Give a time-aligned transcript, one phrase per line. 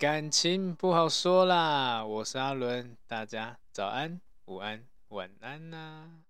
[0.02, 6.22] 《感情不好说》啦，我是阿伦，大家早安、午安、晚安呐、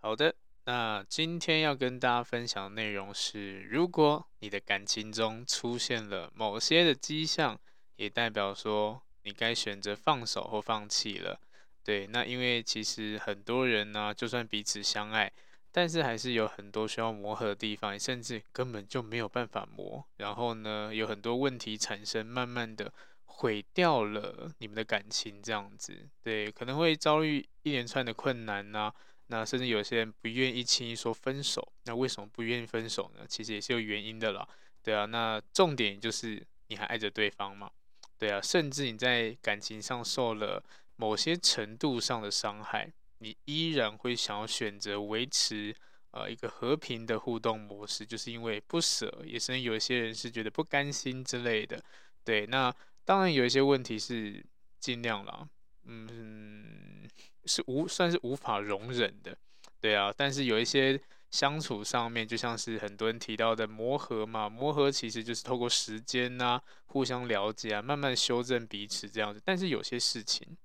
[0.00, 0.34] 好的，
[0.64, 7.60] 那今天要跟大家分享的内容是：如果你的感情中出现了某些的迹象，
[7.96, 11.38] 也代表说你该选择放手或放弃了。
[11.84, 15.30] 对，那因为其实很多人呢、就算彼此相爱。
[15.76, 20.02] 但是还是有很多需要磨合的地方，甚至根本就没有办法磨。
[20.16, 22.90] 然后呢，有很多问题产生，慢慢的
[23.26, 26.08] 毁掉了你们的感情，这样子。
[26.22, 28.90] 对，可能会遭遇一连串的困难呐、
[29.26, 31.70] 那甚至有些人不愿意轻易说分手。
[31.84, 33.26] 那为什么不愿意分手呢？
[33.28, 34.48] 其实也是有原因的啦。
[34.82, 37.70] 对啊，那重点就是你还爱着对方嘛？
[38.16, 40.64] 对啊，甚至你在感情上受了
[40.96, 42.90] 某些程度上的伤害。
[43.18, 45.74] 你依然会想要选择维持
[46.10, 51.82] 呃一个和平的互动模式，就是因为不舍，也是有一些人是觉得不甘心之类的。
[52.24, 54.44] 对，那当然有一些问题是
[54.78, 55.48] 尽量啦，
[55.84, 57.08] 嗯，
[57.44, 59.36] 是无算是无法容忍的，
[59.80, 60.12] 对啊。
[60.16, 69.40] 但是有一些相处上面，就像是很多人提到的磨合嘛，磨合其实就是透过时间啊，互相了解啊，慢慢修正彼此这样子。
[69.44, 70.56] 但是有些事情。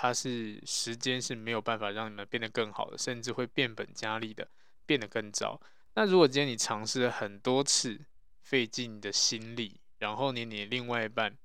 [0.00, 4.48] 它是时间是没有办法让你们变得更好的，甚至会变本加厉的
[4.86, 5.60] 变得更糟。
[5.94, 7.98] 那如果今天你尝试了很多次，
[8.40, 11.36] 费尽你的心力，然后你你另外一半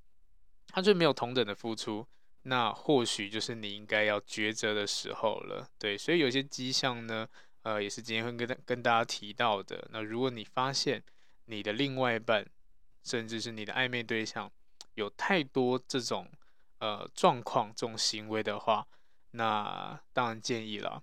[0.67, 2.05] 他就没有同等的付出，
[2.43, 5.67] 那或许就是你应该要抉择的时候了。
[5.79, 7.27] 对，所以有些迹象呢，
[7.63, 9.87] 呃，也是今天会跟跟大家提到的。
[9.91, 11.01] 那如果你发现
[11.45, 12.45] 你的另外一半，
[13.03, 14.51] 甚至是你的暧昧对象
[14.93, 16.29] 有太多这种。
[16.83, 18.85] 呃，状况这种行为的话，
[19.31, 21.01] 那当然建议了，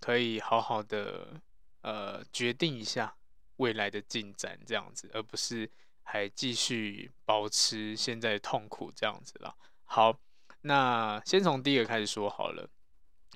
[0.00, 1.40] 可以好好的
[1.82, 3.14] 呃决定一下
[3.58, 5.70] 未来的进展，这样子，而不是
[6.02, 9.54] 还继续保持现在的痛苦这样子了。
[9.84, 10.18] 好，
[10.62, 12.68] 那先从第一个开始说好了。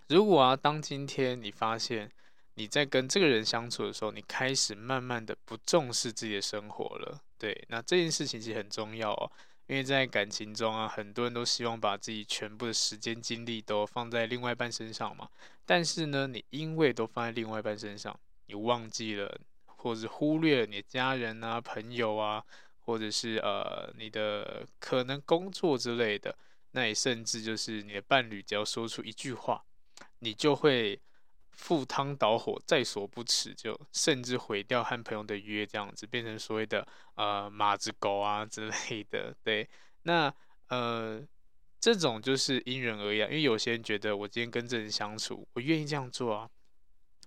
[0.09, 2.11] 如果啊，当今天你发现
[2.55, 9.31] 你在跟这个人相处的时候，你开始慢慢的不重视自己的生活了，对，那这件事情其实很重要哦。
[9.67, 15.29] 因为在感情中啊，很多人都希望把自己全部的时间精力都放在另外一半身上嘛。
[15.65, 22.45] 但是呢，你因为都放在另外一半身上，你忘记了，或者忽略了你的家人啊、朋友啊，
[22.81, 26.37] 或者是呃你的可能工作之类的。
[26.71, 29.65] 那也甚至就是你的伴侣，只要说出一句话，
[30.21, 31.01] 你就会。
[31.57, 39.35] 赴汤蹈火在所不辞，就甚至毁掉和朋友的约，这样子变成所谓的呃马子狗啊之类的。
[39.43, 39.69] 对，
[40.03, 40.33] 那
[40.69, 41.27] 呃
[41.81, 46.51] 这种就是因人而异，因为有些人觉得我今天跟这人相处，我愿意这样做啊，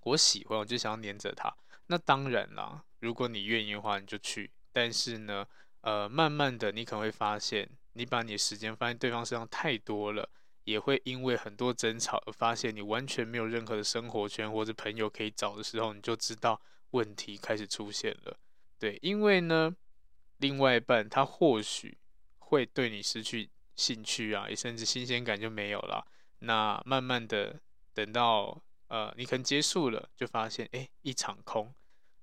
[0.04, 1.54] 我喜欢，我就想要黏着他。
[1.88, 4.52] 那当然啦，如果你愿意的话，你就去。
[4.72, 5.46] 但是呢，
[5.82, 10.30] 呃，慢慢的你可能会发现，你把你的时间放在对方身上太多了。
[10.66, 16.62] 也会因为很多争吵而发现你完全没有任何的生活圈或者朋友可以找的时候，你就知道
[16.92, 18.38] 问题开始出现了。
[18.78, 19.76] 对，因为呢，
[20.38, 21.98] 另外一半他或许
[22.38, 26.06] 会对你失去兴趣啊，也甚至新鲜感就没有了。
[26.40, 27.60] 那慢慢的
[27.94, 31.74] 等到呃你可能结束了，就发现哎一场空。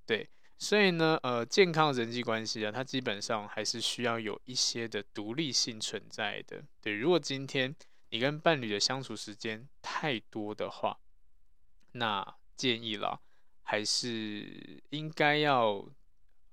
[0.07, 6.63] 对，所以呢呃健康人际关系啊，它基本上还是需要有一些的独立性存在的。
[6.81, 7.75] 对，如果今天。
[8.11, 10.99] 你跟伴侣的相处时间太多的话，
[11.93, 13.21] 那建议啦，
[13.63, 15.85] 还是应该要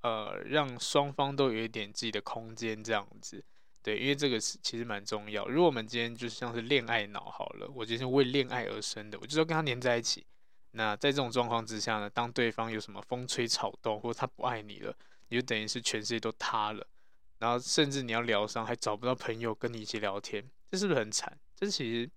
[0.01, 3.43] 呃让双方都有一点自己的空间，这样子，
[3.81, 5.47] 对，因为这个是其实蛮重要。
[5.47, 10.25] 如果我们今天就像是恋爱脑好了，我今天为恋爱而生的，我就是要跟他黏在一起。
[10.71, 14.97] 那在这种状况之下呢，当对方有什么风吹草动，或者他不爱你了，
[15.29, 16.87] 你就等于是全世界都塌了，
[17.37, 21.39] 然后甚至你要疗伤，还找不到朋友跟你一起聊天，这是不是很惨？
[21.63, 22.09] 这其实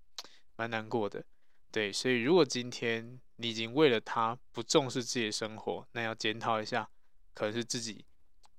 [0.56, 1.24] 蛮难过的，
[1.70, 6.88] 对，所以如果今天你已经为了他不重视自己的生活，那要检讨一下，
[7.34, 8.04] 可能是自己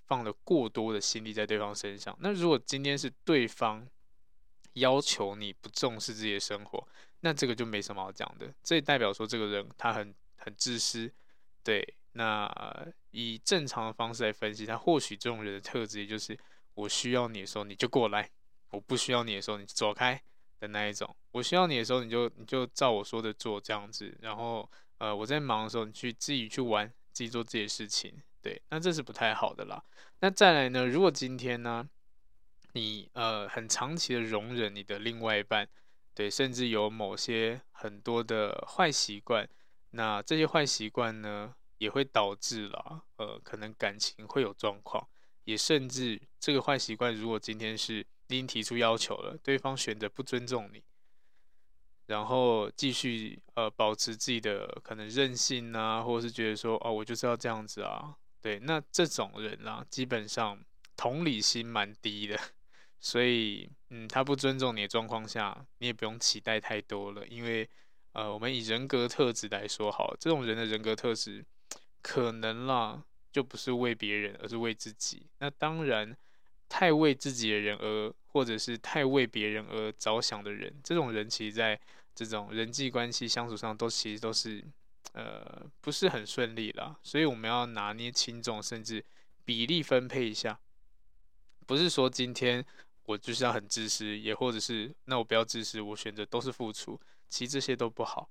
[0.05, 2.17] 放了过多的心力在对方身上。
[2.21, 3.87] 那如果今天是对方
[4.73, 6.87] 要求你不重视自己的生活，
[7.21, 11.11] 那这个就没什么好讲的，这代表说这个人他很很自私，
[11.63, 11.95] 对。
[12.13, 12.51] 那
[13.11, 16.35] 以正常的方式来分析，他或许这种人的特质，也就是
[16.73, 18.27] 我需要你的时候你就过来，
[18.71, 20.19] 我不需要你的时候你走开。
[20.59, 29.83] 的那一种，我需要你的时候，你就你就照我说的做这样子，然后呃我在忙的时候，你去自己去玩，自己做自己的事情，对，那这是不太好的啦。
[30.19, 31.88] 那再来呢，如果今天呢，
[32.74, 35.68] 你呃很长期的容忍你的另外一半，
[36.13, 39.48] 对，甚至有某些很多的坏习惯，
[39.92, 45.07] 那这些坏习惯呢，也会导致了，呃，可能感情会有状况，
[45.44, 50.83] 也甚至这个坏习惯，如果今天是已经提出要求了，对方选择不尊重你，
[52.07, 60.59] 然后继续呃保持自己的可能任性啊，或者是觉得说哦，我就是要这样子啊，对，那这种人啊，基本上
[60.95, 62.39] 同理心蛮低的，
[63.00, 67.69] 所以嗯，他不尊重你的状况下，你也不用期待太多了，因为
[68.13, 71.45] 呃，我们以人格特质来说好，这种人的人格特质。
[72.00, 73.03] 可能啦，
[73.33, 75.27] 就不是为别人，而是为自己。
[75.39, 76.15] 那当然，
[76.69, 81.79] 太为自己的人而，或者是太为别人而着想的人，这种人其实在
[82.13, 84.63] 这种人际关系相处上，都其实都是
[85.13, 86.95] 呃不是很顺利啦。
[87.03, 89.03] 所以我们要拿捏轻重，甚至
[89.45, 90.59] 比例分配一下。
[91.65, 92.65] 不是说今天
[93.03, 96.99] 我就是要很自私，也或者是那我不要自私，我选择都是付出，
[97.29, 98.29] 其实这些都不好。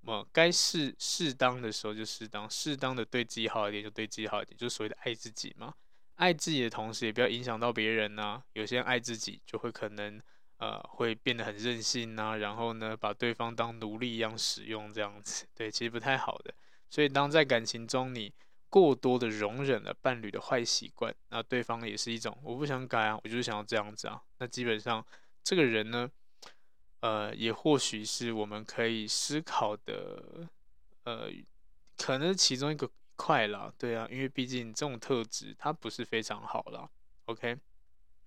[0.00, 5.74] 么该适适当的时候就适当，适当的对自己好一点就对自己好一点，就所谓的爱自己嘛。
[6.18, 10.20] 爱自己的同时也不要影响到别人呐、有些人爱自己就会可能
[10.58, 16.52] 呃会变得很任性呐、然后呢把对方当奴隶一样使用这样子， 对，其实不太好的。
[16.90, 18.32] 所以当在感情中你
[18.68, 24.20] 过多的容忍了伴侣的坏习惯，那对方也是一种我不想改啊，我就是想要这样子啊。
[24.38, 25.04] 那基本上
[25.42, 26.10] 这个人呢。
[27.00, 30.48] 呃，也或许是我们可以思考的，
[31.04, 31.30] 呃，
[31.96, 36.88] 可能其中一个块啦，对啊，因为毕竟这种特质它不是非常好啦。
[37.24, 37.56] OK，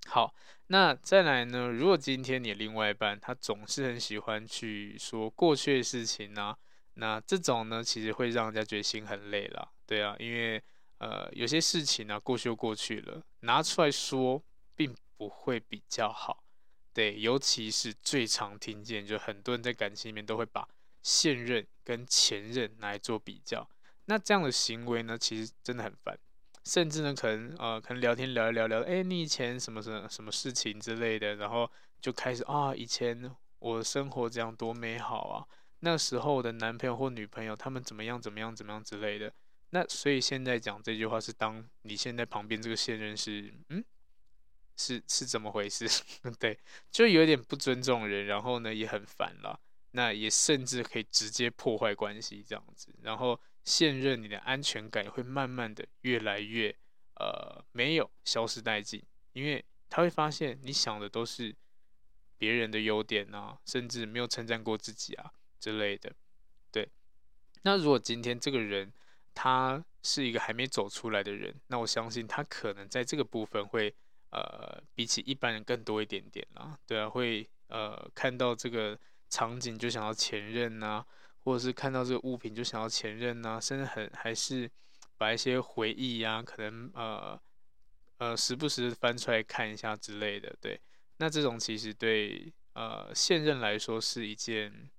[0.05, 0.35] 好，
[0.67, 1.69] 那再来呢？
[1.69, 6.55] 如果今天你另外一半他总是很喜欢去说过去的事情呢，
[6.95, 10.61] 那这种呢，其实会让人家觉得心很累啦，对啊，因为
[10.97, 14.43] 呃，有些事情呢，过去就过去了，拿出来说
[14.75, 16.43] 并不会比较好。
[16.93, 20.67] 对，尤其是最常听见，就很多人在感情里面都会把
[21.01, 23.67] 现任跟前任来做比较。
[24.11, 26.19] 那这样的行为呢，其实真的很烦。
[26.65, 31.71] 甚至呢，可能呃，可能聊天聊一聊聊，哎，你以前什么什么什么事情之类的，然后
[32.01, 35.47] 就开始啊，以前我生活这样多美好啊，
[35.79, 39.31] 那时候我的男朋友或女朋友他们怎么样怎么样怎么样之类的。
[39.69, 43.81] 那所以现在讲这句话是，当你现在旁边这个现任是嗯。
[44.77, 45.87] 是是怎么回事？
[46.39, 46.57] 对，
[46.89, 49.59] 就有点不尊重人，然后呢也很烦了，
[49.91, 56.75] 那也甚至可以直接破坏关系这样子，然后现任你的安全感也会慢慢的越来越
[57.15, 59.03] 呃没有消失殆尽，
[59.33, 61.55] 因为他会发现你想的都是
[62.37, 66.13] 别人的优点啊，甚至没有称赞过自己啊之类的。
[66.71, 66.89] 对，
[67.63, 68.91] 那如果今天这个人
[69.33, 73.95] 他是一个还没走出来的人，那我相信他可能在这个部分会。
[74.33, 78.97] 呃，比起一般人更多一点点啦，对啊，会呃看到这个
[79.29, 81.05] 场景就想到前任、啊，
[81.43, 84.69] 或者是看到这个物品就想要前任呐、啊，甚至很还是
[85.17, 87.39] 把一些回忆呀、可能呃
[88.17, 90.79] 呃时不时翻出来看一下之类的，对，
[91.17, 94.89] 那这种其实对呃现任来说是一件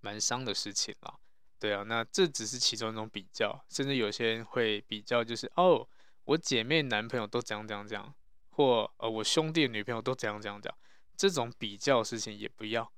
[0.00, 1.18] 蛮伤的事情啦，
[1.58, 5.88] 对啊，那这只是其中一种比较，甚至有些人会比较，就是哦，
[6.24, 8.14] 我姐妹男朋友都讲讲讲。
[8.56, 10.72] 或呃，我兄弟女朋友都怎样怎样讲，
[11.16, 12.88] 这种比较事情也不要，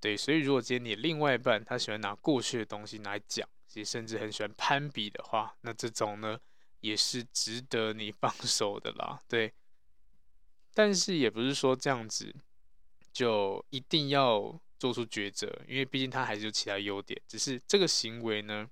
[0.00, 6.38] 对，所以如果今天你另外一半他喜欢拿过去的东西来讲，其实甚至很喜欢攀比的话，那这种呢
[6.80, 9.52] 也是值得你放 手的啦，对。
[10.74, 12.34] 但是也不是说这样子
[13.10, 18.68] 就一定要做出抉择，因为毕竟他还是有其他优点，只是这个行为呢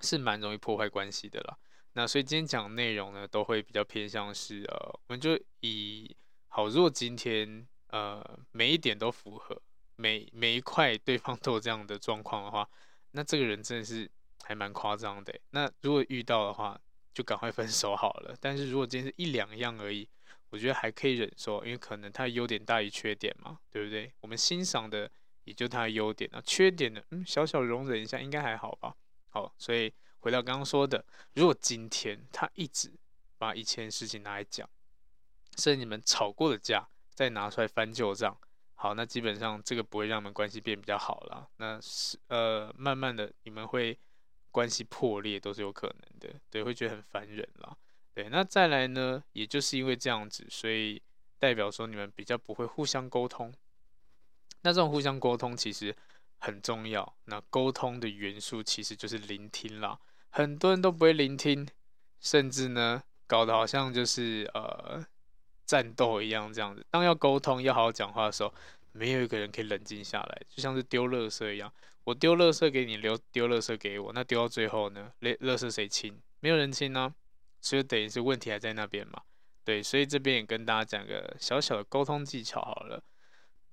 [0.00, 1.56] 是蛮容易破坏关系的啦。
[1.92, 6.16] 那所以今天讲的内容呢，都会比较偏向是呃，我们就以
[6.48, 9.62] 好，如果今天呃每一点都符合，
[9.96, 12.68] 每每一块对方都有这样的状况的话，
[13.12, 14.10] 那这个人真的是
[14.42, 15.32] 还蛮夸张的。
[15.50, 16.80] 那如果遇到的话，
[17.12, 18.36] 就赶快分手好了。
[18.40, 20.08] 但是如果今天是一两样而已，
[20.50, 24.12] 我觉得还可以忍受，因为可能他优点大于缺点嘛，对不对？
[24.20, 25.10] 我们欣赏的
[25.44, 28.94] 也就他的优点，那缺点呢，嗯，小小容忍一下应该还好吧。
[29.30, 29.92] 好，所以。
[30.22, 32.92] 回到刚刚说的，如果今天他一直
[33.38, 34.70] 把以前事情拿来讲，
[35.56, 38.38] 甚至你们吵过的架再拿出来翻旧账，
[38.82, 41.48] 好，那基本上这个不会让你们关系变比较好了。
[41.58, 43.96] 那是呃，慢慢的你们会
[44.50, 47.76] 关系破裂都是有可能的，对，会觉得很烦人啦。
[48.12, 51.00] 对，那再来呢，也就是因为这样子，所以
[51.38, 53.54] 代表说你们比较不会互相沟通。
[54.62, 55.94] 那这种互相沟通其实
[56.38, 57.14] 很重要。
[57.26, 59.96] 那沟通的元素其实就是聆听啦。
[60.30, 61.68] 很多人都不会聆听，
[62.18, 65.06] 甚至呢，搞得好像就是呃
[65.72, 66.84] 战斗一样这样子。
[66.90, 68.52] 当要沟通、要好好讲话的时候，
[68.92, 71.72] 没有一个人可以冷静下来，就像是丢垃圾一样，
[72.04, 76.20] 我丢垃圾给你，留丢垃圾给我，那丢到最后呢，垃垃圾谁清？
[76.40, 77.14] 没有人清呢，
[77.62, 79.22] 所以等于是问题还在那边嘛。
[79.64, 83.02] 对，所以这边也跟大家讲个小小的沟通技巧好了。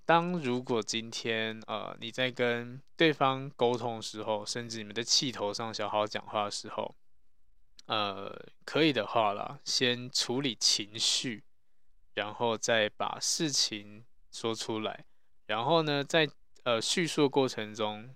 [0.05, 6.95] 当如果今天呃你在跟对方沟通的时候，甚至你们在气头上想好好讲话的时候，
[7.87, 8.33] 呃，
[8.65, 11.43] 可以的话啦，先处理情绪，
[12.19, 15.05] 然后再把事情说出来。
[15.47, 16.29] 然后呢，在
[16.63, 18.13] 呃叙述过程中，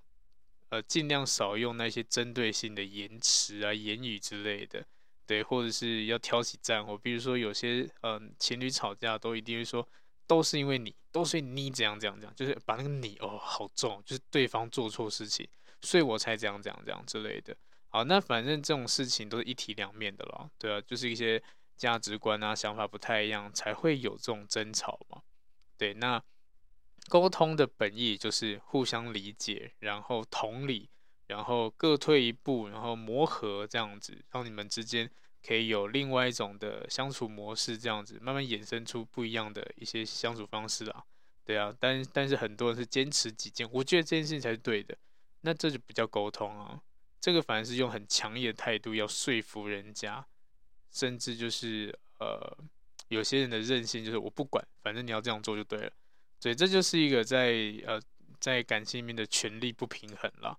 [0.70, 4.86] 呃尽量少用那些针对性的言辞啊、言语之类的，
[5.26, 6.98] 对，或者是要挑起战火。
[6.98, 9.88] 比如说有些嗯、情侣吵架都一定会说，
[10.28, 15.48] 都是因为你，都是你怎样怎样怎样，就是把那个你哦好重，就是对方做错事情，
[15.82, 17.56] 所以我才这样这样这样之类的。
[17.88, 21.42] 好，那反正这种事情都是一体两面的了，对啊，就是一些
[21.76, 25.22] 价值观啊、想法不太一样，才会有这种争吵嘛。
[25.78, 26.24] 对，那。
[27.10, 30.90] 沟通的本意就是互相理解，然后同理，
[31.28, 35.12] 然后各退一步，然后磨合这样子，让你们之间
[35.46, 41.04] 可以有另外一种的相处模式，这样子慢慢衍生出不一样的一些相处方式啊。
[41.44, 44.98] 对啊，但但是很多人是坚持己见，我觉得这件事情才是对的，
[45.42, 46.82] 那这就不叫沟通啊。
[47.20, 50.26] 这个反而是用很强硬的态度要说服人家，
[50.94, 52.58] 甚至就是呃，
[53.10, 55.92] 有些人的任性就是我不管，反正你要这样做就对了。
[56.40, 58.02] 所以这就是一个在呃
[58.40, 60.58] 在感情里面的权力不平衡了，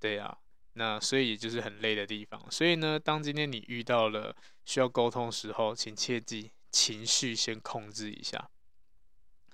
[0.00, 0.36] 对啊，
[0.72, 2.50] 那所以就是很累的地方。
[2.50, 8.48] 所以呢，当今天你遇到了需要沟通的时候，请切记情绪先控制一下。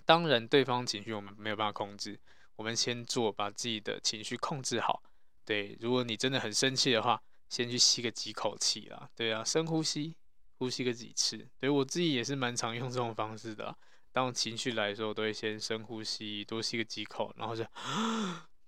[0.05, 2.19] 当然，对方情绪我们没有办法控制，
[2.57, 5.03] 我们先做把自己的情绪控制好。
[5.45, 10.15] 对，如果你真的很生气的话，先去吸个几口气啦，对啊，深呼吸，
[10.61, 11.49] 呼吸个几次。
[11.59, 13.75] 对，我自己也是蛮常用这种方式的。
[14.13, 17.65] 当情绪来的时候，我都会先深呼吸，多吸个几口，然后就，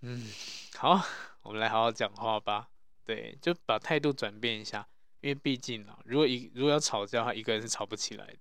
[0.01, 0.27] 嗯，
[0.75, 0.99] 好，
[1.43, 2.71] 我们来好好讲话吧。
[3.05, 4.89] 对，就把态度转变一下，
[5.21, 8.39] 因为毕竟啊，如果一如果要吵架的话，一个人是吵不起来的。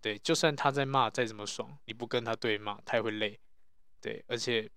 [0.00, 3.38] 对，就算他在骂再怎么爽，你不跟他对骂，他也会累。
[4.00, 4.70] 对，而且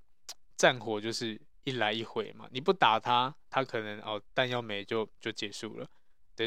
[0.57, 5.87] 战火就是一来一回嘛，你不打他，他可能哦弹药没就就结束了。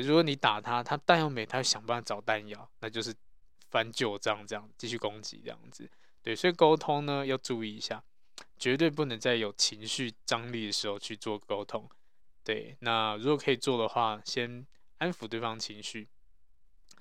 [0.01, 3.15] 如果你打他，他弹药没，他会想办法找弹药，那就是。
[3.71, 5.91] 翻旧账，这样继续攻击，这样子，
[6.23, 8.01] 对，所以沟通呢要注意一下，
[8.57, 11.91] 绝对不能在有情绪张力的时候去做沟通。
[12.45, 14.65] 对，那如果可以做的话，先
[14.99, 16.07] 安抚对方情绪，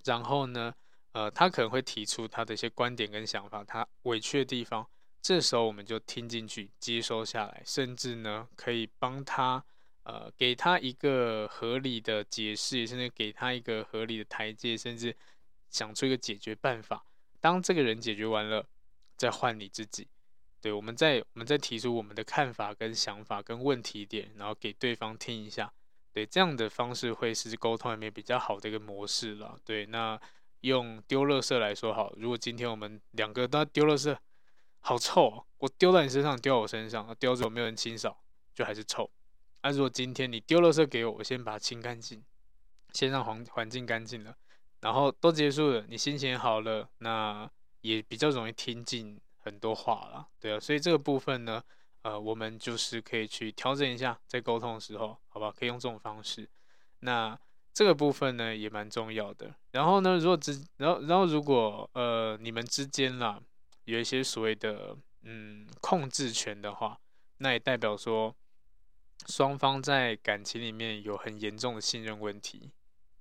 [0.05, 0.73] 然后呢，
[1.11, 4.89] 呃，他可能会提出他的一些观点跟想法，他委屈的地方，
[5.21, 9.63] 这时候我们就听进去，接收下来，甚至呢可以帮他，
[10.03, 15.15] 呃，给他一个合理的解释，甚至给他一个合理的台阶，甚至。
[15.69, 17.03] 想出一个解决办法，
[17.41, 18.63] 当这个人解决完了，
[19.17, 20.07] 再换你自己。
[20.61, 25.73] 对，我们再我们再提出我们的看法跟想法跟问题点，然后给对方听一下。
[26.11, 29.57] 对，这样的方式会是沟通里面比较好的一个模式了。
[29.65, 30.21] 对，那
[30.61, 34.15] 用丢垃圾来说好，如果今天我们两个都丢垃圾，
[34.79, 39.09] 好臭哦，我丢在你身上，丢到我身上，丢着没有人清扫，就还是臭。
[39.63, 42.23] 那如果今天你丢垃圾给我，我先把它清干净，
[42.91, 44.35] 先让环环境干净了。
[44.81, 47.49] 然后都结束了，你心情好了，那
[47.81, 51.63] 也比较容易听进很多话了，对啊，所以这个部分呢，
[52.01, 56.49] 呃，我们就是可以去调整一下，在沟通的时候，好吧，可以用这种方式。
[56.99, 57.39] 那
[57.73, 59.55] 这个部分呢也蛮重要的。
[59.71, 63.41] 然后呢，如果之，然后然后如果呃你们之间啦
[63.85, 66.99] 有一些所谓的嗯控制权的话，
[67.37, 68.35] 那也代表说
[69.27, 72.71] 双方在感情里面有很严重的信任问题。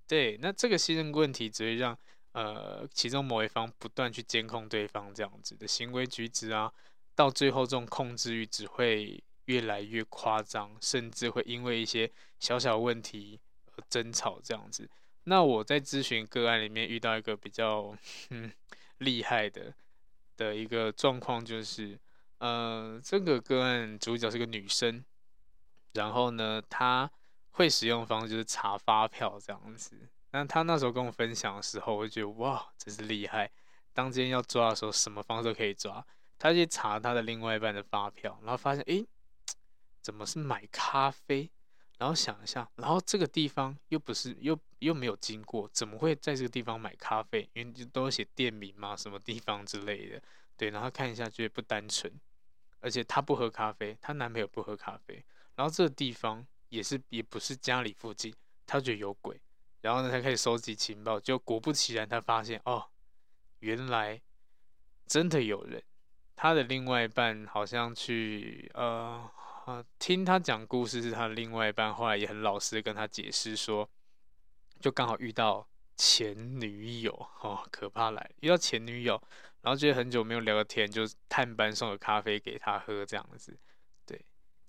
[0.07, 1.99] 对，那这个信任问题只会让
[2.33, 6.73] 呃其中某一方不断去监控对方这样子的行为举止啊，
[7.15, 13.41] 到最后这种控制欲只会越来越夸张，甚至会因为一些小小问题
[13.77, 14.89] 而争吵这样子。
[15.25, 17.97] 那我在咨询个案里面遇到一个比较
[18.99, 19.73] 厉害的
[20.37, 21.99] 的一个状况，就是
[22.39, 25.05] 呃这个个案主角是个女生，
[25.95, 27.11] 然后呢他。
[27.55, 29.95] 会使用方就是查发票这样子。
[30.31, 33.51] 那他那时候跟我分享的时候，我就觉得哇，真是厉害。
[33.93, 36.03] 当今天要抓的时候，什么方式都可以抓。
[36.39, 39.07] 他去查他的另外一半的发票，然后发现，诶，
[40.01, 41.51] 怎么是买咖啡？
[41.99, 47.47] 然后想一下，然后这个地方又不是又又没有经过，怎么会在这个地方买咖啡？
[47.53, 50.23] 因为都写店名嘛，什么地方之类的。
[50.57, 52.11] 对，然后看一下，觉得不单纯。
[52.81, 55.23] 而且他不喝咖啡，她男朋友不喝咖啡。
[55.57, 56.47] 然后这个地方。
[56.73, 59.39] 也是也不是家里附近，他觉得有鬼，
[59.83, 62.89] 然后呢，他开始收集情报，就果不其然，他发现哦，
[63.59, 64.23] 原来
[65.07, 65.83] 真的有人，
[66.35, 69.31] 他的另外一半好像去呃
[69.99, 73.87] 听他讲故事，是他的另外一半后来也很老实的跟他解释说，
[74.81, 75.69] 就刚好遇到
[75.99, 79.23] 前女友哦，可怕来遇到前女友，
[79.61, 83.55] 然后觉得很久没有聊个天，就探班送个咖啡给他喝这样子，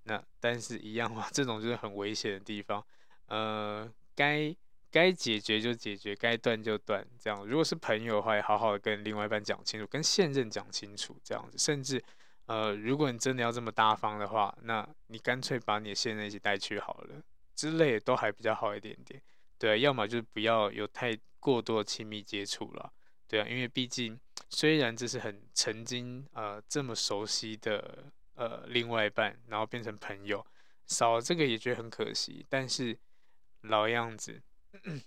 [0.04, 2.84] 那但是一样嘛， 这种就是很危险的地方，
[3.28, 4.56] 呃，该。
[4.94, 7.04] 该解决就解决，该断就断。
[7.20, 11.58] 这样，如果是朋友的话，也好好的跟另外一半讲清楚，跟现任讲清楚，这样子。
[11.58, 12.00] 甚至，
[12.46, 17.24] 呃，如果你真的要这么大方的话，那你干脆把你的现任一起带去好了，
[17.56, 19.20] 之类都还比较好一点点。
[19.58, 22.94] 对，要么就是不要有太过多的亲密接触了。
[23.28, 24.20] 对啊，因为毕竟
[24.52, 28.04] 虽然这是很曾经呃这么熟悉的
[28.36, 30.46] 呃另外一半，然后变成朋友，
[30.86, 32.46] 少了这个也觉得很可惜。
[32.50, 32.98] 但是
[33.62, 34.42] 老样子。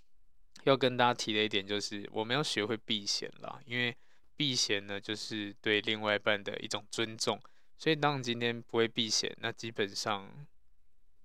[0.65, 3.97] 要跟大家提的一点就是，我们要学会避嫌啦，因为
[4.37, 7.41] 避嫌呢，就是对另外一半的一种尊重。
[7.79, 10.29] 所以，当你今天不会避嫌，那基本上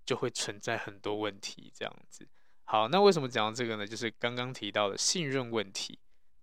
[0.05, 1.71] 就会存在很多问题。
[1.73, 2.27] 这样子，
[2.65, 3.87] 好，那为什么讲到这个呢？
[3.87, 5.97] 就是刚刚提到的信任问题。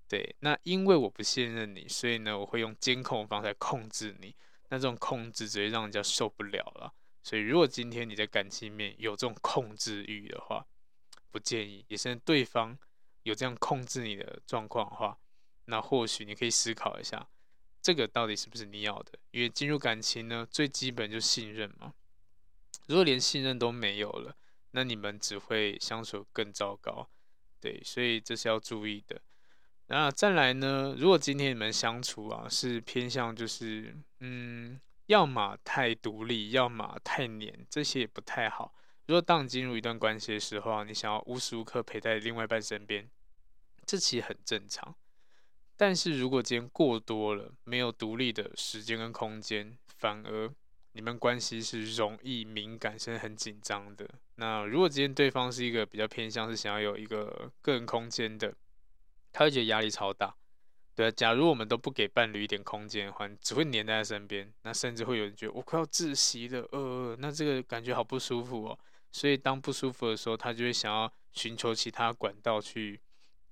[0.09, 4.35] 对，那因为我不信任你，所以呢，我会用监控方式来控制你。
[4.69, 6.95] 那这种控制只会让人家受不了了。
[7.23, 10.67] 所以，如果今天你在感情里面有这种控制欲的话，
[11.31, 12.79] 不建议，也是对方
[13.25, 15.19] 有这样控制你的状况的话，
[15.67, 17.29] 那或许你可以思考一下，
[17.83, 19.19] 这个到底是不是你要的？
[19.31, 21.93] 因为进入感情呢，最基本就信任嘛。
[22.87, 24.35] 如果连信任都没有了，
[24.71, 27.11] 那你们只会相处更糟糕。
[27.61, 29.21] 对，所以这是要注意的。
[29.89, 38.75] 那再来呢，如果今天你们相处啊，是偏向就是，嗯，要么太独立，要么太黏，这些也不太好。
[39.07, 43.09] 如果当你进入一段关系的时候啊，你想要无时无刻陪在另外一半身边，
[43.87, 44.95] 这其实很正常。
[45.75, 50.53] 但是如果今天过多了，没有独立的时间跟空间，反而
[50.93, 54.07] 你们关系是容易敏感，甚至很紧张的。
[54.35, 58.53] 那如果今天对方是一个比较偏向是想要有一个个人空间的，
[59.39, 60.35] 他会觉得压力超大。
[60.97, 68.77] 对啊，假如我们都不给伴侣一点空间的话，只会黏在身边，那甚至会有人觉得我快要窒息了，呃，那这个感觉好不舒服哦。
[69.13, 73.01] 所以当不舒服的时候，他就会想要寻求其他管道去，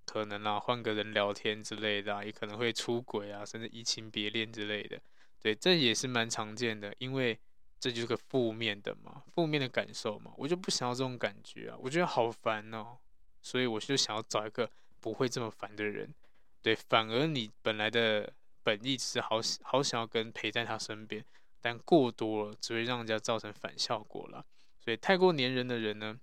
[0.04, 5.00] 可能啊换个人聊天之类的，也可能会出轨啊，甚至移情别恋之类的。
[5.40, 7.38] 对，这也是蛮常见的，因为
[7.78, 12.98] 这就是个负面的嘛，负面的感受嘛，我就不想要这种感觉啊，我觉得好烦哦，
[13.40, 14.68] 所以我就想要找一个
[15.00, 16.14] 不会这么烦的人。
[16.62, 18.32] 对，反而你本来的
[18.62, 21.24] 本意是好好想要跟陪在他身边，
[21.60, 24.44] 但过多了只会让人家造成反效果了。
[24.80, 26.18] 所以太过黏人的人呢，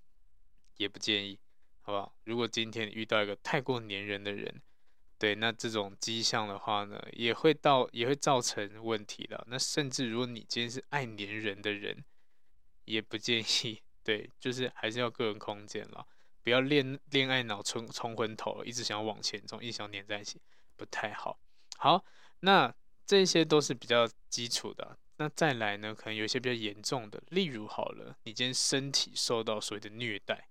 [0.78, 1.40] 也不建议，
[1.82, 2.14] 好不好？
[2.26, 4.62] 如果今天遇到一个太过黏人的人，
[5.18, 9.46] 对，那这种迹象的话呢，也会到也会造成问题的。
[9.50, 12.04] 那甚至如果你今天是爱黏人的人，
[12.86, 16.06] 也不建议， 对，就是还是要个人空间了，
[16.44, 20.42] 不要恋恋爱脑冲冲昏头，一直想要往前冲，一直想黏在一起，
[20.76, 21.40] 不太好。
[21.78, 22.04] 好，
[22.42, 22.74] 那
[23.06, 24.98] 这些都是比较基础的。
[25.18, 25.94] 那再来呢？
[25.94, 30.50] 可能有一些比较严重的，例如好了，你今天身体受到所谓的虐待，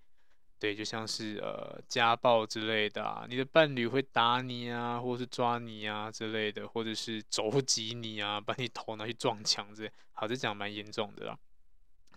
[0.58, 11.36] 对，就像是呃家暴之类的，你的伴侣会打你啊，或者是抓你啊之类的，或者是肘击你啊，把你头拿去撞墙之类，好，这讲蛮严重的啦。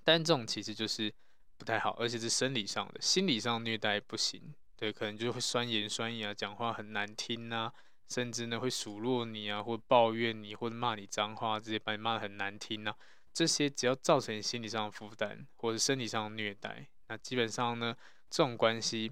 [0.04, 1.12] 但这种其实就是
[1.58, 7.74] 不太好，而且是生理上的，心理上虐待不行，对，可能就会酸言酸语啊，讲话很难听啊。
[8.08, 12.98] 甚至呢会数落你啊，或抱怨你，或者骂你脏话，直接把你骂得很难听呐、啊。
[13.34, 17.98] 这些只要造成心理上的负担，或者身体上的虐待，那基本上呢，
[18.30, 19.12] 这种关系，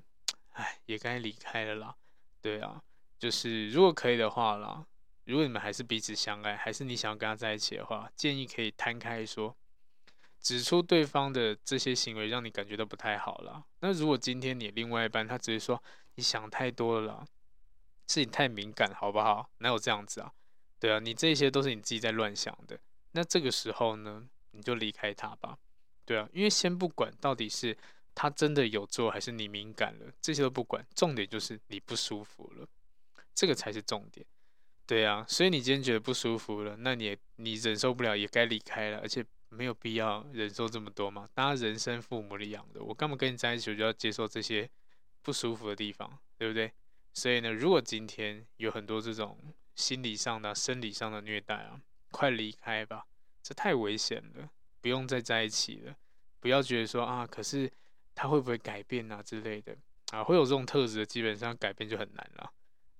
[0.51, 1.95] 哎，也该离开了啦。
[2.39, 2.83] 对啊，
[3.17, 4.85] 就是如果可以的话啦，
[5.25, 9.57] 如果你们还是彼此相爱，还是你想要跟他在一起的话，建议可以摊开说，
[10.43, 13.65] 指出对方的这些行为让你感觉到不太好了。
[13.79, 15.81] 那如果今天你另外一半他直接说
[16.13, 17.25] 你想太多了。
[18.05, 19.49] 是你太敏感，好不好？
[19.59, 20.29] 哪有这样子啊？
[20.77, 22.77] 对啊，你这些都是你自己在乱想的。
[23.13, 25.57] 那这个时候呢，你就离开他吧。
[26.03, 27.75] 对啊，因为先不管到底是
[28.13, 30.85] 他真的有做，还是你敏感了，这些都不管。
[30.93, 32.67] 重点就是你不舒服了，
[33.33, 34.23] 这个才是重点。
[34.85, 38.99] 对啊，所以你今天觉得不舒服了，那你你忍受不了，也该离开了。
[38.99, 41.29] 而且没有必要忍受这么多嘛。
[41.33, 44.69] 大家人生父母的养的，我干嘛跟你在一起，我就要接受这些
[45.21, 46.71] 不舒服的地方，对不对？
[47.13, 49.37] 所以呢，如果今天有很多这种
[49.75, 51.79] 心理上的、生理上的虐待啊，
[52.11, 53.05] 快离开吧，
[53.41, 54.49] 这太危险了，
[54.81, 55.95] 不用再在一起了。
[56.39, 57.71] 不要觉得说啊，可是
[58.15, 59.77] 他会不会改变啊之类的
[60.11, 62.51] 啊，会有这种特质的，基本上改变就很难了。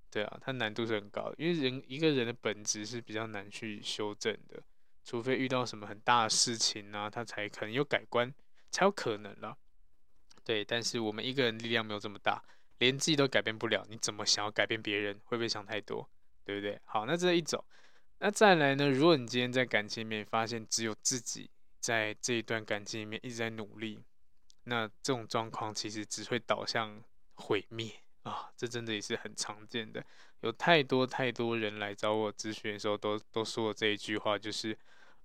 [0.10, 4.62] 对啊，它难度是很高的，因为人一个人的本质是比较难去修正的，
[5.04, 8.34] 除非遇到什么很大的事情啊，他才可能有改观，
[8.72, 9.58] 才有可能了。
[10.44, 12.44] 对，但是我们一个人力量没有这么大，
[12.80, 15.20] 连自己都改变不了，你怎么想要改变别人？
[15.26, 16.10] 会不会想太多？
[16.46, 16.80] 对不对？
[16.86, 17.66] 好，那这一走，
[18.20, 18.90] 那再来呢？
[18.90, 24.00] 如果你今天在感情里面发现只有自己在这一段感情里面一直在努力，
[24.66, 27.02] 那这种状况其实只会导向
[27.36, 28.50] 毁灭啊！
[28.58, 30.06] 这真的也是很常见的，
[30.44, 34.78] 有太多太多人来找我咨询的时候都，都说了这一句话，就是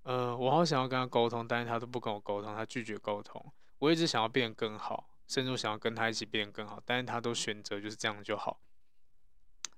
[0.03, 3.45] 呃，我好想要跟他沟通，但是他都不跟我沟通，他拒绝沟通。
[3.79, 8.61] 我一直想要变更好，甚至我想要跟他一起变更好，但是他都选择就是这样就好，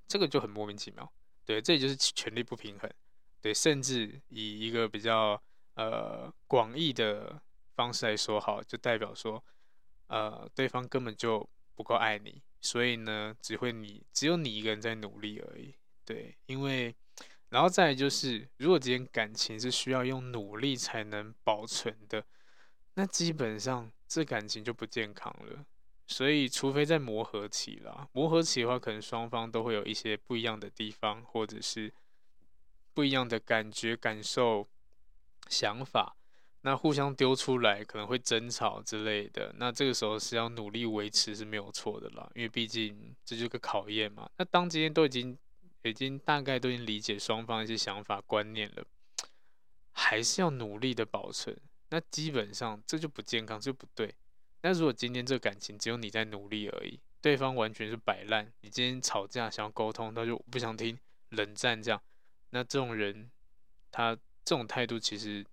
[0.08, 1.12] 这个就很莫名其妙。
[1.44, 2.88] 对，这就是权力不平衡。
[3.42, 5.42] 对，甚至以一个比较
[5.74, 7.42] 呃广义的
[7.74, 9.44] 方式来说，好，就代表说，
[10.06, 15.74] 呃，对方根本就不够爱你，所以呢，只会你只有你一个人在努力而已。
[16.06, 16.96] 对，因为，
[17.50, 22.26] 然后再来就是，如果这段感情是需要用努力才能保存的，
[22.94, 25.66] 那基本上这感情就不健康了。
[26.08, 31.94] 所以，除非在磨合期啦，磨合期的话，可能双方都会有一些不一样的地方，或者是
[32.94, 34.68] 不一样的感觉、感受、
[35.48, 36.18] 想法，
[36.62, 39.54] 那互相丢出来可能会争吵之类的。
[39.58, 44.30] 那这个时候是要努力维持是没有错的啦，因为毕竟这就是个考验嘛。
[44.38, 45.38] 那当今天都已经
[45.84, 48.86] 已经大概都已经理解双方一些想法观念了，
[49.92, 51.58] 还是要努力的保存，
[51.90, 54.14] 那基本上这就不健康，这就不对。
[54.62, 62.00] 那如果今天这个感情只有你在努力而已，对方完全是摆烂，你今天吵架想要沟通，他就不想听，冷战这样，
[62.52, 63.32] 那这种人
[63.90, 65.44] 他这种态度其实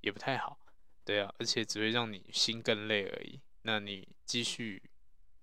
[0.00, 0.58] 也不太好，
[1.04, 3.40] 对啊，而且只会让你心更累而已。
[3.62, 4.82] 那你继续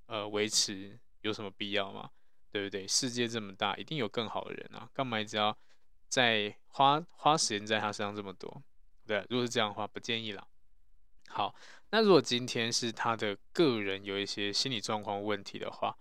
[0.05, 2.09] 呃维持有什么必要吗？
[2.51, 2.87] 对不对？
[2.87, 5.57] 世界这么大，一定有更好的人啊，干嘛一直要
[6.07, 8.63] 再花花时间在他身上这么多？
[9.05, 10.47] 对，如果是这样的话，不建议啦。
[11.29, 11.55] 好。
[11.89, 15.97] 那如果今天是他的个人有一些心理状况问题的话，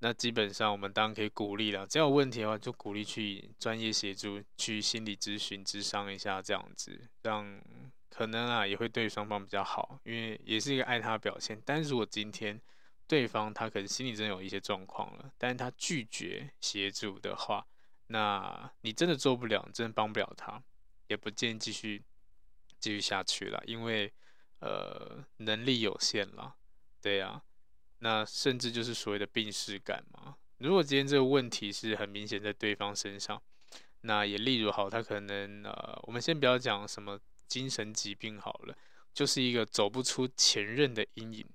[0.00, 1.86] 那基本上我们当然可以鼓励了。
[1.86, 7.60] 只要有问题的话，就鼓励去专业协助，去心理咨询、咨商一下，这样子，让
[8.08, 11.60] 可能啊也会对双方比较好，因为也是一个爱他的表现。
[11.64, 12.60] 但是如果今天
[13.06, 17.66] 对方他可能心里真的有一些状况了，但是他拒绝协助的话，
[18.08, 20.62] 那你真的做不了，真的帮不了他，
[21.06, 22.02] 也不建议继续
[22.78, 24.12] 继续下去了，因为。
[24.62, 26.54] 呃，能力有限啦，
[27.00, 27.40] 对呀、
[28.00, 30.36] 那甚至就是所谓的病识感嘛。
[30.58, 33.40] 如果今天这个问题是很明显在对方身上，
[34.02, 38.76] 那也例如好，他可能呃，我们先不要讲什么精神疾病好了，
[39.14, 41.46] 就是一个走不出前任的阴影。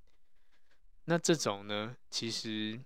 [1.06, 2.80] 那这种呢，其实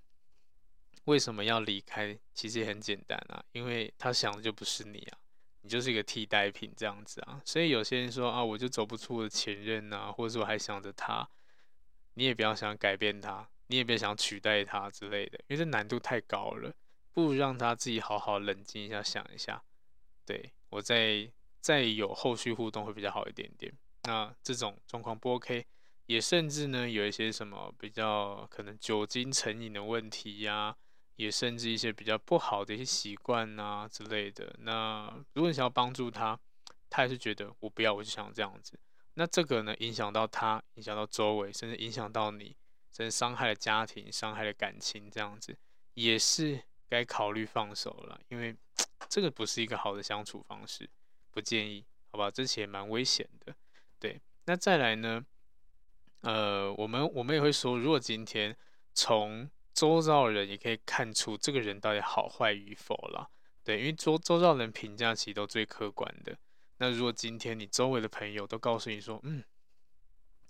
[1.06, 2.18] 为什么要离开？
[2.34, 5.18] 其实也很简单啊，因为他想的就不是你啊。
[5.62, 11.30] 你就是一个替代品这样子啊，所以有些人说啊，我就走不出我的前任啊，或者说我还想着他，
[12.20, 16.70] 你也不要想改变他，你也别想取代他之类的，因为这难度太高了，
[17.14, 19.64] 不如让他自己好好冷静一下，想一下，
[20.26, 23.72] 对，我再再有后续互动会比较好一点点。
[24.04, 25.66] 那这种状况不 OK，
[26.08, 30.76] 也甚至呢有一些什么比较可能酒精成瘾的问题呀、
[31.16, 34.54] 也甚至一些比较不好的一些习惯啊之类的。
[34.60, 36.38] 那如果你想要帮助他，
[36.90, 38.78] 他还是觉得我不要，我就想这样子。
[39.20, 42.56] 那这个呢，影响到他，影响到周围，甚至影响到你，
[42.90, 45.58] 甚至伤害了家庭，伤害了感情，这样子
[45.96, 48.18] 也是该考虑放手了。
[48.30, 48.56] 因为
[49.10, 50.90] 这个不是一个好的相处方式，
[51.32, 52.32] 不建议，好吧？
[52.32, 53.54] 这其实蛮危险的。
[54.00, 55.26] 对，那再来呢？
[56.22, 58.56] 呃，我们我们也会说，如果今天
[58.94, 63.30] 从周遭人也可以看出这个人到底好坏与否了，
[63.66, 66.38] 对，因为周周遭人评价其实都最客观的。
[66.80, 69.44] 那如果今天你周围的朋友都告诉你说，嗯，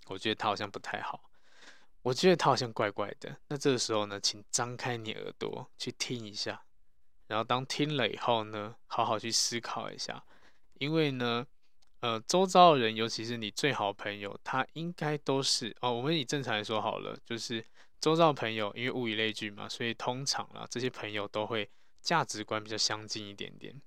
[0.06, 1.30] 我觉得他好像不太好，
[2.02, 6.64] 我觉得他好像怪怪的，那这个时候呢，请张开你耳朵去听一下，
[7.26, 10.24] 然后当听了以后呢，好好去思考一下，
[10.78, 11.46] 因为呢，
[12.00, 17.64] 呃，周遭的人，尤其是你最好的朋友，他应该都是哦，我们以正常来说好了，就是。
[18.00, 23.78] 周遭朋友，因为物以类聚嘛，所以通常啊，这些朋友都会价值观比较相近一点点，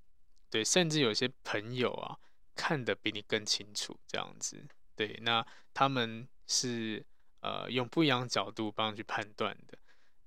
[0.51, 2.15] 对，甚至有些朋友啊，
[2.55, 4.63] 看得比你更清楚，这样子，
[4.95, 7.05] 对，那他们是
[7.41, 9.77] 呃用不一样的角度帮你去判断的，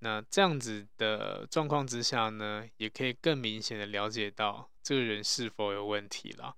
[0.00, 6.56] 那这样子的状况之下呢，也可以更明显的了解到这个人是否有问题了，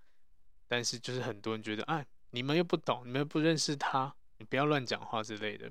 [0.67, 5.71] 但是就是很多人觉得，哎，你们又不懂，你们又不认识他，你不要乱讲话之类的。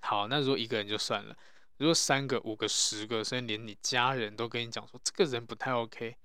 [0.00, 1.36] 好，那如果一个人就算了，
[1.78, 6.16] 如果三个、五个、十个，甚至连你家人都跟你讲说这个人不太 OK，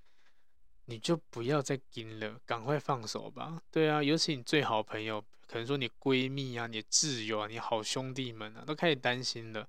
[0.89, 3.62] 你就不要再跟了，赶快放手吧。
[3.69, 9.67] 对啊，尤其你最好朋友，可能说你闺蜜啊、你挚友啊、你好兄弟们啊，都开始担心了，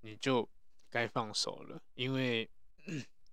[0.00, 0.48] 你就
[0.88, 2.48] 该放手了，因为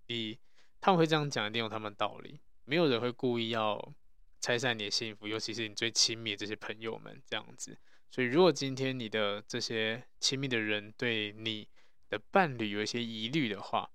[0.08, 0.38] 你
[0.82, 2.40] 他们会这样讲，一定有他们道理。
[2.66, 3.94] 没有人会故意要
[4.42, 7.78] 拆散你的幸福，尤其是你最亲密的这些朋友们这样子。
[8.10, 11.66] 所以，如果今天你的这些亲密的人对你
[12.10, 13.90] 的伴侣有一些疑虑的话，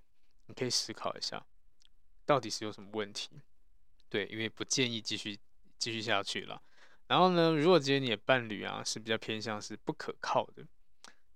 [0.47, 1.45] 你可以思考一下，
[2.27, 3.31] 到底是有什么问题？
[4.11, 5.39] 对，因为不建议继续
[5.79, 6.61] 继续下去了。
[7.07, 10.67] 然后呢，如果今天你的伴侣啊是比较偏向是不可靠的